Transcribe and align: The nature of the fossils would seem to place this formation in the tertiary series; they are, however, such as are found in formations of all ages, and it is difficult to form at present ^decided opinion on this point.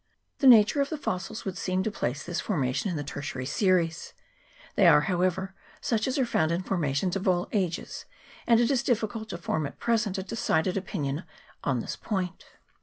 The 0.39 0.47
nature 0.47 0.81
of 0.81 0.89
the 0.89 0.97
fossils 0.97 1.45
would 1.45 1.59
seem 1.59 1.83
to 1.83 1.91
place 1.91 2.23
this 2.23 2.39
formation 2.39 2.89
in 2.89 2.95
the 2.95 3.03
tertiary 3.03 3.45
series; 3.45 4.13
they 4.73 4.87
are, 4.87 5.01
however, 5.01 5.53
such 5.79 6.07
as 6.07 6.17
are 6.17 6.25
found 6.25 6.51
in 6.51 6.63
formations 6.63 7.15
of 7.15 7.27
all 7.27 7.47
ages, 7.51 8.05
and 8.47 8.59
it 8.59 8.71
is 8.71 8.81
difficult 8.81 9.29
to 9.29 9.37
form 9.37 9.67
at 9.67 9.77
present 9.77 10.17
^decided 10.17 10.75
opinion 10.75 11.23
on 11.63 11.81
this 11.81 11.95
point. 11.95 12.45